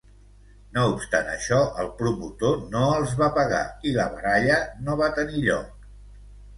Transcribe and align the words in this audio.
No 0.77 0.85
obstant 0.93 1.29
això, 1.33 1.59
el 1.83 1.91
promotor 2.01 2.57
no 2.73 2.83
els 2.97 3.15
va 3.23 3.31
pagar 3.39 3.63
i 3.89 3.95
la 4.01 4.09
baralla 4.19 4.61
no 4.85 5.01
va 5.07 5.15
tenir 5.23 5.49
lloc. 5.49 5.91